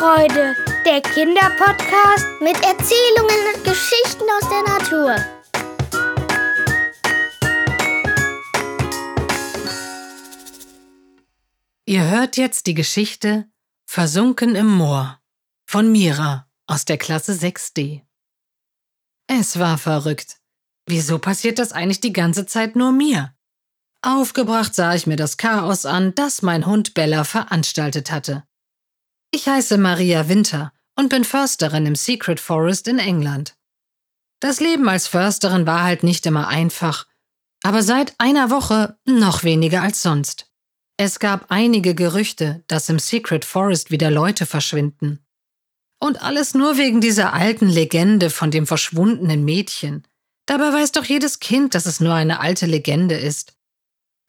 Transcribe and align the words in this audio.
Lebensfreude, 0.00 0.56
der 0.86 1.02
Kinderpodcast 1.02 2.26
mit 2.40 2.56
Erzählungen 2.64 3.54
und 3.54 3.64
Geschichten 3.64 4.24
aus 4.38 4.48
der 4.48 4.62
Natur. 4.72 5.16
Ihr 11.84 12.08
hört 12.08 12.36
jetzt 12.36 12.66
die 12.66 12.74
Geschichte 12.74 13.46
Versunken 13.84 14.54
im 14.54 14.68
Moor 14.68 15.20
von 15.66 15.92
Mira 15.92 16.48
aus 16.66 16.84
der 16.84 16.96
Klasse 16.96 17.32
6d. 17.32 18.02
Es 19.26 19.58
war 19.58 19.76
verrückt. 19.76 20.38
Wieso 20.86 21.18
passiert 21.18 21.58
das 21.58 21.72
eigentlich 21.72 22.00
die 22.00 22.12
ganze 22.12 22.46
Zeit 22.46 22.74
nur 22.74 22.92
mir? 22.92 23.34
Aufgebracht 24.02 24.74
sah 24.74 24.94
ich 24.94 25.06
mir 25.06 25.16
das 25.16 25.36
Chaos 25.36 25.84
an, 25.84 26.14
das 26.14 26.40
mein 26.42 26.64
Hund 26.64 26.94
Bella 26.94 27.24
veranstaltet 27.24 28.10
hatte. 28.10 28.44
Ich 29.32 29.46
heiße 29.46 29.78
Maria 29.78 30.28
Winter 30.28 30.72
und 30.96 31.08
bin 31.08 31.24
Försterin 31.24 31.86
im 31.86 31.94
Secret 31.94 32.40
Forest 32.40 32.88
in 32.88 32.98
England. 32.98 33.54
Das 34.40 34.60
Leben 34.60 34.88
als 34.88 35.06
Försterin 35.06 35.66
war 35.66 35.84
halt 35.84 36.02
nicht 36.02 36.26
immer 36.26 36.48
einfach, 36.48 37.06
aber 37.62 37.82
seit 37.82 38.14
einer 38.18 38.50
Woche 38.50 38.98
noch 39.04 39.44
weniger 39.44 39.82
als 39.82 40.02
sonst. 40.02 40.50
Es 40.96 41.18
gab 41.18 41.46
einige 41.50 41.94
Gerüchte, 41.94 42.64
dass 42.66 42.88
im 42.88 42.98
Secret 42.98 43.44
Forest 43.44 43.90
wieder 43.90 44.10
Leute 44.10 44.46
verschwinden. 44.46 45.24
Und 46.00 46.22
alles 46.22 46.54
nur 46.54 46.76
wegen 46.76 47.00
dieser 47.00 47.32
alten 47.32 47.68
Legende 47.68 48.30
von 48.30 48.50
dem 48.50 48.66
verschwundenen 48.66 49.44
Mädchen. 49.44 50.06
Dabei 50.46 50.72
weiß 50.72 50.92
doch 50.92 51.04
jedes 51.04 51.38
Kind, 51.38 51.74
dass 51.74 51.86
es 51.86 52.00
nur 52.00 52.14
eine 52.14 52.40
alte 52.40 52.66
Legende 52.66 53.14
ist. 53.14 53.54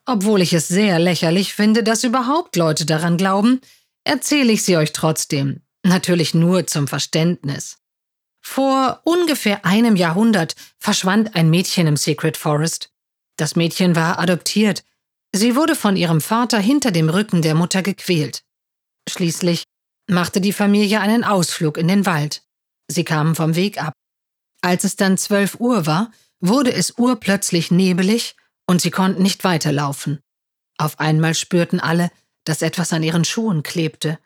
Obwohl 0.05 0.41
ich 0.41 0.53
es 0.53 0.67
sehr 0.67 0.99
lächerlich 0.99 1.53
finde, 1.53 1.83
dass 1.83 2.03
überhaupt 2.03 2.55
Leute 2.55 2.85
daran 2.85 3.17
glauben, 3.17 3.61
erzähle 4.03 4.51
ich 4.51 4.63
sie 4.63 4.77
euch 4.77 4.93
trotzdem, 4.93 5.61
natürlich 5.83 6.33
nur 6.33 6.67
zum 6.67 6.87
Verständnis. 6.87 7.77
Vor 8.41 9.01
ungefähr 9.03 9.65
einem 9.65 9.95
Jahrhundert 9.95 10.55
verschwand 10.79 11.35
ein 11.35 11.49
Mädchen 11.49 11.87
im 11.87 11.97
Secret 11.97 12.37
Forest. 12.37 12.91
Das 13.37 13.55
Mädchen 13.55 13.95
war 13.95 14.19
adoptiert. 14.19 14.83
Sie 15.33 15.55
wurde 15.55 15.75
von 15.75 15.95
ihrem 15.95 16.21
Vater 16.21 16.59
hinter 16.59 16.91
dem 16.91 17.09
Rücken 17.09 17.41
der 17.41 17.55
Mutter 17.55 17.81
gequält. 17.81 18.43
Schließlich 19.07 19.63
machte 20.09 20.41
die 20.41 20.53
Familie 20.53 20.99
einen 20.99 21.23
Ausflug 21.23 21.77
in 21.77 21.87
den 21.87 22.05
Wald. 22.05 22.43
Sie 22.87 23.03
kamen 23.03 23.35
vom 23.35 23.55
Weg 23.55 23.81
ab. 23.81 23.93
Als 24.61 24.83
es 24.83 24.95
dann 24.95 25.17
zwölf 25.17 25.59
Uhr 25.59 25.85
war, 25.85 26.11
wurde 26.39 26.73
es 26.73 26.97
urplötzlich 26.97 27.71
nebelig 27.71 28.35
und 28.67 28.81
sie 28.81 28.91
konnten 28.91 29.21
nicht 29.21 29.43
weiterlaufen. 29.43 30.19
Auf 30.77 30.99
einmal 30.99 31.35
spürten 31.35 31.79
alle, 31.79 32.11
dass 32.43 32.61
etwas 32.61 32.93
an 32.93 33.03
ihren 33.03 33.23
Schuhen 33.23 33.63
klebte. 33.63 34.19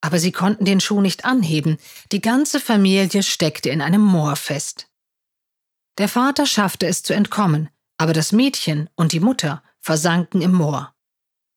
Aber 0.00 0.18
sie 0.18 0.32
konnten 0.32 0.64
den 0.64 0.80
Schuh 0.80 1.00
nicht 1.00 1.24
anheben, 1.24 1.78
die 2.12 2.20
ganze 2.20 2.60
Familie 2.60 3.22
steckte 3.22 3.70
in 3.70 3.82
einem 3.82 4.00
Moor 4.00 4.36
fest. 4.36 4.88
Der 5.98 6.08
Vater 6.08 6.46
schaffte 6.46 6.86
es 6.86 7.02
zu 7.02 7.12
entkommen, 7.12 7.68
aber 7.98 8.12
das 8.12 8.32
Mädchen 8.32 8.88
und 8.94 9.12
die 9.12 9.20
Mutter 9.20 9.62
versanken 9.80 10.40
im 10.40 10.52
Moor. 10.52 10.94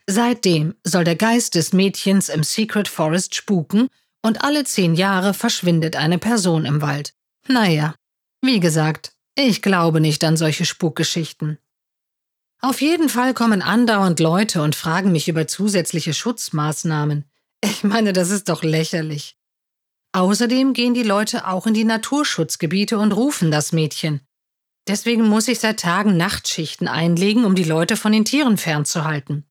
Seitdem 0.05 0.75
soll 0.83 1.05
der 1.05 1.15
Geist 1.15 1.55
des 1.55 1.71
Mädchens 1.71 2.27
im 2.27 2.43
Secret 2.43 2.89
Forest 2.89 3.35
spuken 3.35 3.87
und 4.21 4.43
alle 4.43 4.65
zehn 4.65 4.95
Jahre 4.95 5.33
verschwindet 5.33 5.95
eine 5.95 6.17
Person 6.17 6.65
im 6.65 6.81
Wald. 6.81 7.13
Naja, 7.47 7.95
wie 8.41 8.59
gesagt, 8.59 9.13
ich 9.35 9.61
glaube 9.61 10.01
nicht 10.01 10.23
an 10.23 10.35
solche 10.37 10.65
Spukgeschichten. 10.65 11.57
Auf 12.63 12.79
jeden 12.79 13.09
Fall 13.09 13.33
kommen 13.33 13.61
andauernd 13.61 14.21
Leute 14.21 14.61
und 14.61 14.73
fragen 14.73 15.11
mich 15.11 15.27
über 15.27 15.47
zusätzliche 15.47 16.13
Schutzmaßnahmen. 16.13 17.25
Ich 17.61 17.83
meine, 17.83 18.13
das 18.13 18.29
ist 18.29 18.47
doch 18.47 18.63
lächerlich. 18.63 19.35
Außerdem 20.13 20.71
gehen 20.71 20.93
die 20.93 21.03
Leute 21.03 21.45
auch 21.45 21.67
in 21.67 21.73
die 21.73 21.83
Naturschutzgebiete 21.83 22.97
und 22.97 23.11
rufen 23.11 23.51
das 23.51 23.73
Mädchen. 23.73 24.21
Deswegen 24.87 25.27
muss 25.27 25.49
ich 25.49 25.59
seit 25.59 25.81
Tagen 25.81 26.15
Nachtschichten 26.15 26.87
einlegen, 26.87 27.43
um 27.43 27.53
die 27.53 27.65
Leute 27.65 27.97
von 27.97 28.13
den 28.13 28.23
Tieren 28.23 28.55
fernzuhalten. 28.55 29.45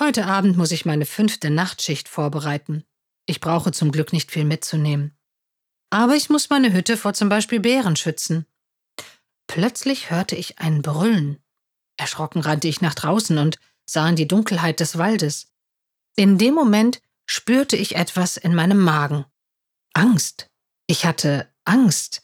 Heute 0.00 0.26
Abend 0.26 0.56
muss 0.56 0.70
ich 0.70 0.84
meine 0.84 1.06
fünfte 1.06 1.50
Nachtschicht 1.50 2.08
vorbereiten. 2.08 2.84
Ich 3.26 3.40
brauche 3.40 3.72
zum 3.72 3.90
Glück 3.90 4.12
nicht 4.12 4.30
viel 4.30 4.44
mitzunehmen. 4.44 5.16
Aber 5.90 6.14
ich 6.14 6.30
muss 6.30 6.48
meine 6.48 6.72
Hütte 6.72 6.96
vor 6.96 7.12
zum 7.12 7.28
Beispiel 7.28 7.58
Bären 7.58 7.96
schützen. 7.96 8.46
Plötzlich 9.48 10.10
hörte 10.10 10.36
ich 10.36 10.60
ein 10.60 10.80
Brüllen. 10.80 11.43
Erschrocken 11.96 12.40
rannte 12.40 12.68
ich 12.68 12.80
nach 12.80 12.94
draußen 12.94 13.38
und 13.38 13.58
sah 13.86 14.08
in 14.08 14.16
die 14.16 14.28
Dunkelheit 14.28 14.80
des 14.80 14.98
Waldes. 14.98 15.48
In 16.16 16.38
dem 16.38 16.54
Moment 16.54 17.00
spürte 17.26 17.76
ich 17.76 17.96
etwas 17.96 18.36
in 18.36 18.54
meinem 18.54 18.78
Magen. 18.78 19.24
Angst. 19.94 20.50
Ich 20.86 21.06
hatte 21.06 21.48
Angst. 21.64 22.22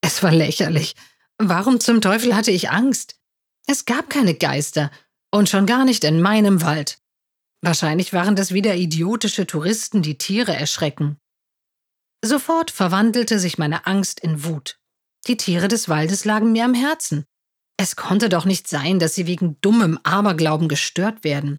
Es 0.00 0.22
war 0.22 0.32
lächerlich. 0.32 0.94
Warum 1.38 1.80
zum 1.80 2.00
Teufel 2.00 2.34
hatte 2.34 2.50
ich 2.50 2.70
Angst? 2.70 3.16
Es 3.66 3.84
gab 3.84 4.08
keine 4.08 4.34
Geister 4.34 4.90
und 5.30 5.48
schon 5.48 5.66
gar 5.66 5.84
nicht 5.84 6.04
in 6.04 6.20
meinem 6.20 6.62
Wald. 6.62 6.98
Wahrscheinlich 7.60 8.12
waren 8.12 8.36
das 8.36 8.52
wieder 8.52 8.76
idiotische 8.76 9.46
Touristen, 9.46 10.02
die 10.02 10.16
Tiere 10.16 10.54
erschrecken. 10.54 11.18
Sofort 12.24 12.70
verwandelte 12.70 13.38
sich 13.38 13.58
meine 13.58 13.86
Angst 13.86 14.20
in 14.20 14.44
Wut. 14.44 14.78
Die 15.26 15.36
Tiere 15.36 15.68
des 15.68 15.88
Waldes 15.88 16.24
lagen 16.24 16.52
mir 16.52 16.64
am 16.64 16.74
Herzen. 16.74 17.24
Es 17.80 17.94
konnte 17.94 18.28
doch 18.28 18.44
nicht 18.44 18.66
sein, 18.66 18.98
dass 18.98 19.14
sie 19.14 19.26
wegen 19.26 19.56
dummem 19.60 19.98
Aberglauben 20.02 20.68
gestört 20.68 21.22
werden. 21.22 21.58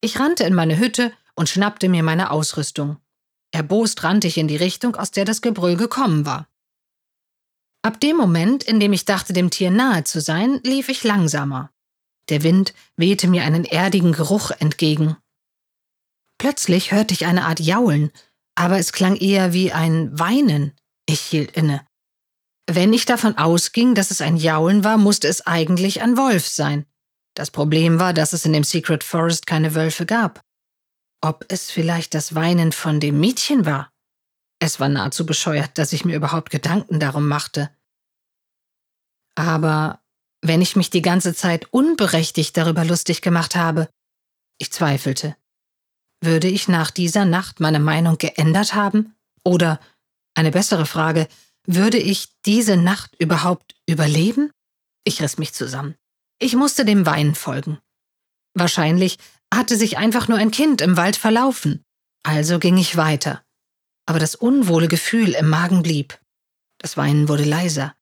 Ich 0.00 0.18
rannte 0.18 0.44
in 0.44 0.54
meine 0.54 0.78
Hütte 0.78 1.12
und 1.36 1.48
schnappte 1.48 1.88
mir 1.88 2.02
meine 2.02 2.32
Ausrüstung. 2.32 2.98
Erbost 3.52 4.02
rannte 4.02 4.26
ich 4.26 4.38
in 4.38 4.48
die 4.48 4.56
Richtung, 4.56 4.96
aus 4.96 5.12
der 5.12 5.24
das 5.24 5.40
Gebrüll 5.40 5.76
gekommen 5.76 6.26
war. 6.26 6.48
Ab 7.82 8.00
dem 8.00 8.16
Moment, 8.16 8.64
in 8.64 8.80
dem 8.80 8.92
ich 8.92 9.04
dachte, 9.04 9.32
dem 9.32 9.50
Tier 9.50 9.70
nahe 9.70 10.04
zu 10.04 10.20
sein, 10.20 10.60
lief 10.64 10.88
ich 10.88 11.04
langsamer. 11.04 11.70
Der 12.28 12.42
Wind 12.42 12.74
wehte 12.96 13.28
mir 13.28 13.44
einen 13.44 13.64
erdigen 13.64 14.12
Geruch 14.12 14.50
entgegen. 14.50 15.16
Plötzlich 16.38 16.92
hörte 16.92 17.14
ich 17.14 17.26
eine 17.26 17.44
Art 17.44 17.60
Jaulen, 17.60 18.10
aber 18.54 18.78
es 18.78 18.92
klang 18.92 19.16
eher 19.16 19.52
wie 19.52 19.72
ein 19.72 20.18
Weinen. 20.18 20.72
Ich 21.06 21.20
hielt 21.20 21.52
inne. 21.52 21.86
Wenn 22.72 22.92
ich 22.92 23.04
davon 23.04 23.36
ausging, 23.36 23.96
dass 23.96 24.12
es 24.12 24.20
ein 24.20 24.36
Jaulen 24.36 24.84
war, 24.84 24.96
musste 24.96 25.26
es 25.26 25.44
eigentlich 25.44 26.02
ein 26.02 26.16
Wolf 26.16 26.46
sein. 26.46 26.86
Das 27.34 27.50
Problem 27.50 27.98
war, 27.98 28.14
dass 28.14 28.32
es 28.32 28.44
in 28.44 28.52
dem 28.52 28.62
Secret 28.62 29.02
Forest 29.02 29.48
keine 29.48 29.74
Wölfe 29.74 30.06
gab. 30.06 30.40
Ob 31.20 31.44
es 31.48 31.72
vielleicht 31.72 32.14
das 32.14 32.36
Weinen 32.36 32.70
von 32.70 33.00
dem 33.00 33.18
Mädchen 33.18 33.66
war? 33.66 33.92
Es 34.60 34.78
war 34.78 34.88
nahezu 34.88 35.26
bescheuert, 35.26 35.78
dass 35.78 35.92
ich 35.92 36.04
mir 36.04 36.14
überhaupt 36.14 36.50
Gedanken 36.50 37.00
darum 37.00 37.26
machte. 37.26 37.70
Aber 39.34 40.00
wenn 40.40 40.62
ich 40.62 40.76
mich 40.76 40.90
die 40.90 41.02
ganze 41.02 41.34
Zeit 41.34 41.72
unberechtigt 41.72 42.56
darüber 42.56 42.84
lustig 42.84 43.20
gemacht 43.20 43.56
habe, 43.56 43.88
ich 44.58 44.70
zweifelte. 44.70 45.36
Würde 46.20 46.46
ich 46.46 46.68
nach 46.68 46.92
dieser 46.92 47.24
Nacht 47.24 47.58
meine 47.58 47.80
Meinung 47.80 48.16
geändert 48.16 48.74
haben? 48.74 49.16
Oder, 49.42 49.80
eine 50.34 50.52
bessere 50.52 50.86
Frage, 50.86 51.26
würde 51.66 51.98
ich 51.98 52.28
diese 52.46 52.76
Nacht 52.76 53.14
überhaupt 53.18 53.74
überleben? 53.86 54.50
Ich 55.04 55.22
riss 55.22 55.38
mich 55.38 55.52
zusammen. 55.52 55.96
Ich 56.38 56.54
musste 56.54 56.84
dem 56.84 57.06
Weinen 57.06 57.34
folgen. 57.34 57.78
Wahrscheinlich 58.54 59.18
hatte 59.52 59.76
sich 59.76 59.98
einfach 59.98 60.28
nur 60.28 60.38
ein 60.38 60.50
Kind 60.50 60.80
im 60.80 60.96
Wald 60.96 61.16
verlaufen. 61.16 61.84
Also 62.22 62.58
ging 62.58 62.76
ich 62.76 62.96
weiter. 62.96 63.42
Aber 64.06 64.18
das 64.18 64.34
unwohle 64.34 64.88
Gefühl 64.88 65.30
im 65.34 65.48
Magen 65.48 65.82
blieb. 65.82 66.18
Das 66.78 66.96
Weinen 66.96 67.28
wurde 67.28 67.44
leiser. 67.44 67.94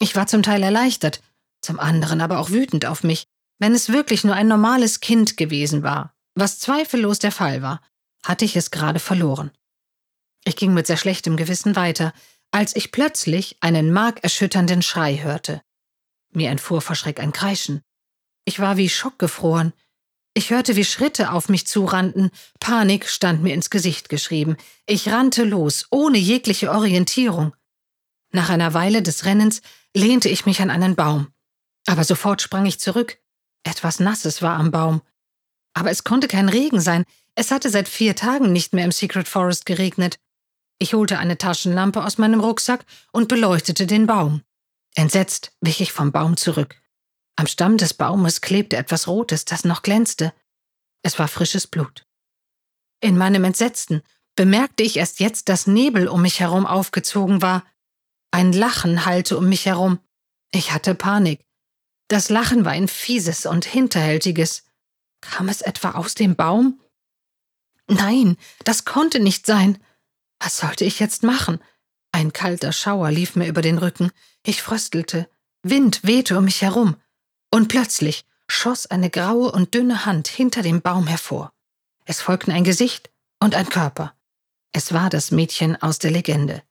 Ich 0.00 0.16
war 0.16 0.26
zum 0.26 0.42
Teil 0.42 0.62
erleichtert, 0.62 1.20
zum 1.60 1.78
anderen 1.80 2.20
aber 2.20 2.38
auch 2.38 2.50
wütend 2.50 2.86
auf 2.86 3.02
mich, 3.02 3.26
wenn 3.58 3.74
es 3.74 3.92
wirklich 3.92 4.24
nur 4.24 4.34
ein 4.34 4.48
normales 4.48 5.00
Kind 5.00 5.36
gewesen 5.36 5.82
war, 5.82 6.14
was 6.34 6.60
zweifellos 6.60 7.18
der 7.18 7.32
Fall 7.32 7.62
war, 7.62 7.82
hatte 8.24 8.44
ich 8.44 8.56
es 8.56 8.70
gerade 8.70 9.00
verloren. 9.00 9.50
Ich 10.44 10.56
ging 10.56 10.72
mit 10.72 10.86
sehr 10.86 10.96
schlechtem 10.96 11.36
Gewissen 11.36 11.74
weiter, 11.74 12.12
als 12.50 12.74
ich 12.76 12.92
plötzlich 12.92 13.56
einen 13.60 13.92
markerschütternden 13.92 14.82
Schrei 14.82 15.18
hörte. 15.18 15.62
Mir 16.30 16.50
entfuhr 16.50 16.80
vor 16.80 16.96
Schreck 16.96 17.20
ein 17.20 17.32
Kreischen. 17.32 17.82
Ich 18.44 18.60
war 18.60 18.76
wie 18.76 18.88
schockgefroren. 18.88 19.72
Ich 20.34 20.50
hörte, 20.50 20.76
wie 20.76 20.84
Schritte 20.84 21.32
auf 21.32 21.48
mich 21.48 21.66
zurannten. 21.66 22.30
Panik 22.60 23.08
stand 23.08 23.42
mir 23.42 23.54
ins 23.54 23.70
Gesicht 23.70 24.08
geschrieben. 24.08 24.56
Ich 24.86 25.08
rannte 25.08 25.44
los, 25.44 25.86
ohne 25.90 26.18
jegliche 26.18 26.70
Orientierung. 26.70 27.54
Nach 28.30 28.50
einer 28.50 28.74
Weile 28.74 29.02
des 29.02 29.24
Rennens 29.24 29.62
lehnte 29.94 30.28
ich 30.28 30.46
mich 30.46 30.60
an 30.60 30.70
einen 30.70 30.96
Baum. 30.96 31.28
Aber 31.86 32.04
sofort 32.04 32.42
sprang 32.42 32.66
ich 32.66 32.78
zurück. 32.78 33.18
Etwas 33.64 34.00
Nasses 34.00 34.42
war 34.42 34.58
am 34.58 34.70
Baum. 34.70 35.02
Aber 35.74 35.90
es 35.90 36.04
konnte 36.04 36.28
kein 36.28 36.48
Regen 36.48 36.80
sein. 36.80 37.04
Es 37.34 37.50
hatte 37.50 37.70
seit 37.70 37.88
vier 37.88 38.14
Tagen 38.14 38.52
nicht 38.52 38.74
mehr 38.74 38.84
im 38.84 38.92
Secret 38.92 39.28
Forest 39.28 39.66
geregnet. 39.66 40.18
Ich 40.78 40.94
holte 40.94 41.18
eine 41.18 41.38
Taschenlampe 41.38 42.04
aus 42.04 42.18
meinem 42.18 42.40
Rucksack 42.40 42.84
und 43.12 43.28
beleuchtete 43.28 43.86
den 43.86 44.06
Baum. 44.06 44.42
Entsetzt 44.94 45.52
wich 45.60 45.80
ich 45.80 45.92
vom 45.92 46.12
Baum 46.12 46.36
zurück. 46.36 46.80
Am 47.36 47.46
Stamm 47.46 47.76
des 47.76 47.94
Baumes 47.94 48.40
klebte 48.40 48.76
etwas 48.76 49.06
Rotes, 49.06 49.44
das 49.44 49.64
noch 49.64 49.82
glänzte. 49.82 50.32
Es 51.02 51.18
war 51.18 51.28
frisches 51.28 51.66
Blut. 51.66 52.04
In 53.00 53.16
meinem 53.16 53.44
Entsetzen 53.44 54.02
bemerkte 54.34 54.82
ich 54.82 54.96
erst 54.96 55.20
jetzt, 55.20 55.48
dass 55.48 55.66
Nebel 55.66 56.08
um 56.08 56.22
mich 56.22 56.40
herum 56.40 56.66
aufgezogen 56.66 57.42
war. 57.42 57.64
Ein 58.30 58.52
Lachen 58.52 59.04
hallte 59.04 59.36
um 59.36 59.48
mich 59.48 59.66
herum. 59.66 60.00
Ich 60.52 60.72
hatte 60.72 60.94
Panik. 60.94 61.44
Das 62.08 62.28
Lachen 62.28 62.64
war 62.64 62.72
ein 62.72 62.88
fieses 62.88 63.46
und 63.46 63.64
hinterhältiges. 63.64 64.64
Kam 65.20 65.48
es 65.48 65.60
etwa 65.60 65.92
aus 65.92 66.14
dem 66.14 66.36
Baum? 66.36 66.80
Nein, 67.88 68.36
das 68.64 68.84
konnte 68.84 69.20
nicht 69.20 69.46
sein. 69.46 69.78
Was 70.40 70.58
sollte 70.58 70.84
ich 70.84 71.00
jetzt 71.00 71.22
machen? 71.22 71.60
Ein 72.12 72.32
kalter 72.32 72.72
Schauer 72.72 73.10
lief 73.10 73.36
mir 73.36 73.46
über 73.46 73.62
den 73.62 73.78
Rücken. 73.78 74.10
Ich 74.44 74.62
fröstelte. 74.62 75.28
Wind 75.62 76.00
wehte 76.04 76.38
um 76.38 76.44
mich 76.44 76.62
herum. 76.62 76.96
Und 77.50 77.68
plötzlich 77.68 78.24
schoss 78.48 78.86
eine 78.86 79.10
graue 79.10 79.52
und 79.52 79.74
dünne 79.74 80.04
Hand 80.06 80.28
hinter 80.28 80.62
dem 80.62 80.80
Baum 80.80 81.06
hervor. 81.06 81.52
Es 82.04 82.20
folgten 82.20 82.52
ein 82.52 82.64
Gesicht 82.64 83.10
und 83.40 83.54
ein 83.54 83.68
Körper. 83.68 84.14
Es 84.72 84.92
war 84.92 85.10
das 85.10 85.30
Mädchen 85.30 85.80
aus 85.80 85.98
der 85.98 86.10
Legende. 86.10 86.62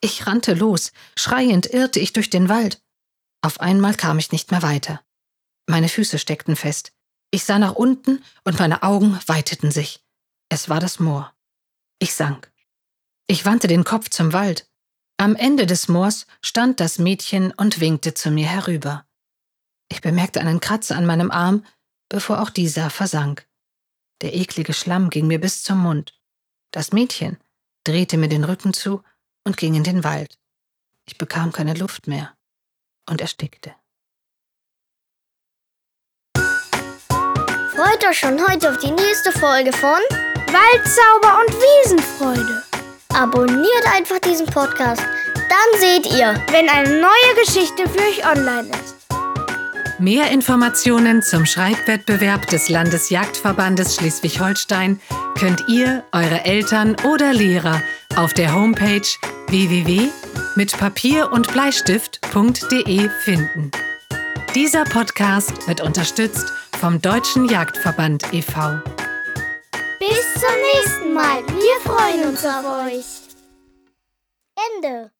Ich 0.00 0.26
rannte 0.26 0.54
los, 0.54 0.92
schreiend 1.16 1.66
irrte 1.66 2.00
ich 2.00 2.12
durch 2.12 2.28
den 2.28 2.48
Wald. 2.48 2.82
Auf 3.42 3.60
einmal 3.60 3.94
kam 3.94 4.18
ich 4.18 4.32
nicht 4.32 4.50
mehr 4.50 4.62
weiter. 4.62 5.00
Meine 5.66 5.88
Füße 5.88 6.18
steckten 6.18 6.56
fest. 6.56 6.92
Ich 7.30 7.44
sah 7.44 7.58
nach 7.58 7.74
unten 7.74 8.22
und 8.44 8.58
meine 8.58 8.82
Augen 8.82 9.18
weiteten 9.26 9.70
sich. 9.70 10.04
Es 10.48 10.68
war 10.68 10.80
das 10.80 11.00
Moor. 11.00 11.34
Ich 11.98 12.14
sank. 12.14 12.52
Ich 13.26 13.46
wandte 13.46 13.68
den 13.68 13.84
Kopf 13.84 14.10
zum 14.10 14.32
Wald. 14.32 14.68
Am 15.16 15.34
Ende 15.36 15.64
des 15.64 15.88
Moors 15.88 16.26
stand 16.42 16.80
das 16.80 16.98
Mädchen 16.98 17.52
und 17.52 17.80
winkte 17.80 18.12
zu 18.12 18.30
mir 18.30 18.46
herüber. 18.46 19.06
Ich 19.88 20.00
bemerkte 20.02 20.40
einen 20.40 20.60
Kratzer 20.60 20.96
an 20.96 21.06
meinem 21.06 21.30
Arm, 21.30 21.64
bevor 22.08 22.42
auch 22.42 22.50
dieser 22.50 22.90
versank. 22.90 23.46
Der 24.20 24.34
eklige 24.34 24.74
Schlamm 24.74 25.08
ging 25.08 25.26
mir 25.26 25.40
bis 25.40 25.62
zum 25.62 25.78
Mund. 25.78 26.20
Das 26.70 26.92
Mädchen 26.92 27.38
drehte 27.84 28.16
mir 28.18 28.28
den 28.28 28.44
Rücken 28.44 28.74
zu 28.74 29.02
und 29.44 29.56
ging 29.56 29.74
in 29.74 29.84
den 29.84 30.04
Wald. 30.04 30.38
Ich 31.06 31.16
bekam 31.16 31.52
keine 31.52 31.74
Luft 31.74 32.06
mehr 32.06 32.34
und 33.08 33.20
erstickte. 33.20 33.74
Freut 36.36 38.04
euch 38.08 38.18
schon 38.18 38.46
heute 38.48 38.70
auf 38.70 38.78
die 38.78 38.90
nächste 38.90 39.32
Folge 39.32 39.72
von 39.72 40.00
Waldzauber 40.52 41.40
und 41.40 41.52
Wiesenfreude. 41.54 42.63
Abonniert 43.14 43.84
einfach 43.94 44.18
diesen 44.18 44.46
Podcast, 44.46 45.02
dann 45.34 45.80
seht 45.80 46.06
ihr, 46.06 46.34
wenn 46.50 46.68
eine 46.68 47.00
neue 47.00 47.44
Geschichte 47.44 47.88
für 47.88 48.00
euch 48.00 48.26
online 48.26 48.68
ist. 48.70 48.94
Mehr 50.00 50.30
Informationen 50.32 51.22
zum 51.22 51.46
Schreibwettbewerb 51.46 52.48
des 52.48 52.68
Landesjagdverbandes 52.68 53.94
Schleswig-Holstein 53.94 55.00
könnt 55.38 55.64
ihr, 55.68 56.02
eure 56.10 56.44
Eltern 56.44 56.96
oder 57.04 57.32
Lehrer 57.32 57.80
auf 58.16 58.34
der 58.34 58.52
Homepage 58.52 59.06
www.mitpapier 59.46 61.30
und 61.30 61.52
Bleistift.de 61.52 63.08
finden. 63.22 63.70
Dieser 64.56 64.84
Podcast 64.84 65.68
wird 65.68 65.80
unterstützt 65.80 66.52
vom 66.80 67.00
Deutschen 67.00 67.48
Jagdverband 67.48 68.32
e.V. 68.32 68.80
Bis 69.98 70.34
zum 70.34 70.56
nächsten 70.74 71.12
Mal. 71.12 71.46
Wir 71.46 71.80
freuen 71.82 72.28
uns 72.28 72.44
auf 72.44 72.64
euch. 72.86 73.22
Ende. 74.76 75.10